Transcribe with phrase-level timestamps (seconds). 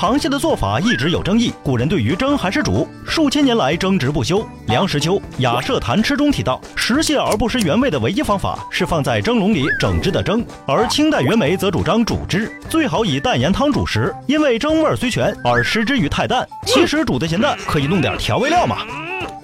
[0.00, 4.42] 螃蟹的做法一直有争议，古人对于蒸还是煮，数千年来争执不休。
[4.66, 16.48] 梁实秋《雅舍谈吃》中提到，食蟹而不失原味的唯一方法是放在蒸笼里整只的蒸，而清代袁枚则主张煮之，最好以淡盐汤煮食，因为蒸味虽全而失之于太淡。
[16.64, 18.78] 其实煮的咸淡可以弄点调味料嘛。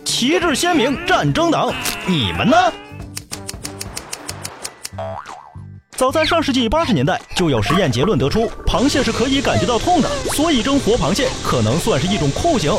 [0.07, 1.71] 旗帜鲜明战争党，
[2.07, 2.57] 你们呢？
[5.97, 12.71] 早在上世纪八十年代，就有实验结论得出，螃蟹是可以感觉到痛的，所以蒸活螃蟹可能算是一种酷刑。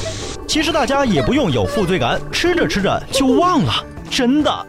[0.47, 3.73] 其实大家也不用有负罪感，吃着吃着就忘了，
[4.11, 4.67] 真的。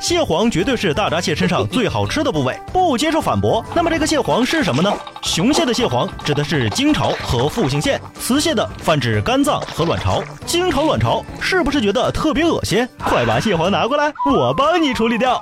[0.00, 3.62] 蟹黄绝对是大闸蟹身上最好吃的部位，不接受反驳。
[3.74, 4.90] 那么这个蟹黄是什么呢？
[5.22, 10.22] 雄蟹的蟹黄指的是精巢和复性腺，雌蟹的泛指肝脏和卵巢。
[10.46, 12.88] 精巢、卵巢是不是觉得特别恶心？
[12.98, 15.38] 快把蟹黄拿过来，我帮你处理掉。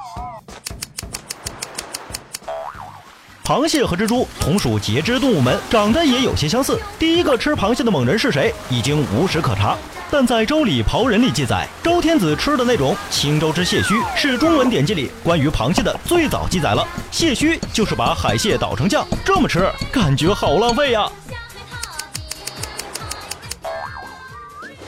[3.48, 6.78] 螃蟹和蜘蛛同属节肢动物门，长得也有些相似。
[6.98, 9.74] 第一个吃螃蟹的猛人是谁，已经无史可查。
[10.10, 16.86] 但在《周礼·庖人》里记载，周天子吃的那种青州之蟹须，是中文典籍里关于螃蟹的最早记载了。
[17.10, 21.10] 蟹须就是把海蟹捣成酱，这么吃，感觉好浪费呀。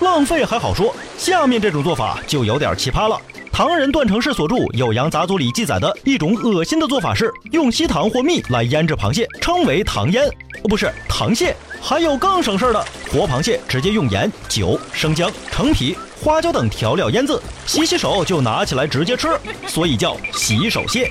[0.00, 3.18] 浪费还好说，下面这种做法就有点奇葩了。
[3.60, 10.26] 唐人段成式所著《酉阳杂俎》里记载的一种恶心的做法是用稀糖或蜜来腌制螃蟹，称为糖腌，
[10.62, 11.54] 哦不是糖蟹。
[11.78, 19.28] 还有更省事的，活螃蟹直接用盐、酒、生姜、橙皮、花椒等调料腌制，洗洗手就拿起来直接吃，
[19.66, 21.10] 所以叫洗手蟹。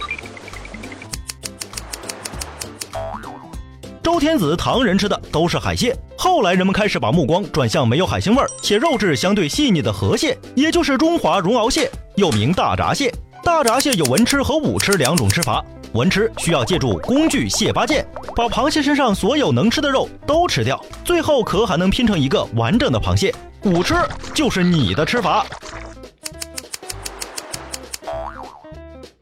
[4.11, 13.13] 周天子、唐人吃的都是海蟹，后来人们开始把目光转向没有海腥味儿且肉质相对细腻的河蟹，也就是中华绒螯蟹，又名大闸蟹。
[13.43, 15.63] 大闸蟹有文吃和武吃两种吃法，
[15.93, 18.03] 文吃需要借助工具蟹八件，
[18.35, 23.31] 把螃蟹身上所有能吃的肉都吃掉，最后壳还能拼成一个完整的螃蟹。
[23.61, 23.93] 武吃
[24.33, 25.45] 就是你的吃法。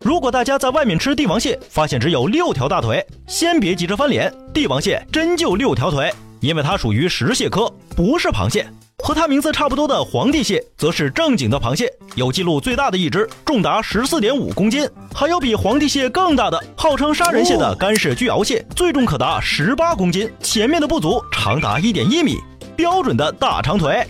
[0.07, 6.09] 如果大家在外面吃帝王蟹，发现只有六条大腿，先别急着翻脸，帝王蟹真就六条腿，
[6.40, 8.66] 因为它属于石蟹科，不是螃蟹。
[9.03, 22.38] 和它名字差不多的皇帝蟹，则是正经的螃蟹，有记录最大的一只重达十四点五公斤，还有比皇帝蟹更大的，号称杀人蟹的干式巨螯蟹，最重可达十八公斤，前面的不足长达一点一米，
[22.78, 24.07] 标准的大长腿。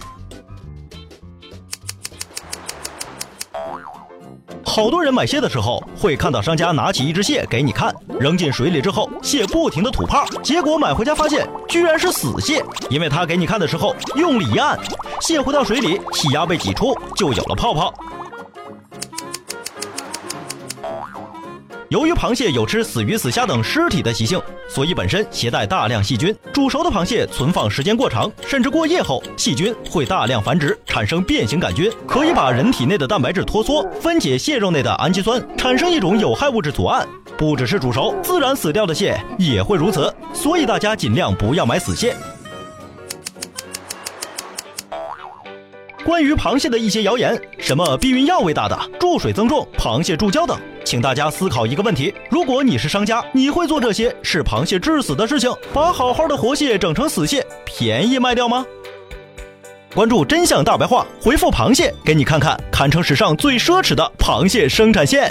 [4.77, 14.77] 好多人买蟹的时候，会看到商家拿起一只蟹给你看，扔进水里之后，蟹不停的吐泡，结果买回家发现居然是死蟹，因为他给你看的时候用力一按，
[15.19, 17.91] 蟹回到水里，气压被挤出，就有了泡泡。
[21.89, 26.35] 由于螃蟹有吃死鱼、死虾等尸体的习性，所以本身携带大量细菌。
[26.51, 37.07] 煮熟的螃蟹存放时间过长，甚至过夜后，细菌会大量繁殖，产生变形杆菌，可以把人体内的蛋白质脱缩，分解蟹肉内的氨基酸，产生一种有害物质阻胺。
[37.37, 40.13] 不只是煮熟，自然死掉的蟹也会如此。
[40.33, 42.17] 所以大家尽量不要买死蟹。
[46.03, 50.57] 关于螃蟹的一些谣言，什么避孕药为大的、注水增重、螃蟹注胶等。
[50.87, 58.65] 请大家思考一个问题：如果你是商家，你会做这些是螃蟹致死的事情，把好好的活蟹整成死蟹，便宜卖掉吗？
[59.93, 65.29] 关注真相大白话，回复螃蟹，给你看看堪称史上最奢侈的螃蟹生产线。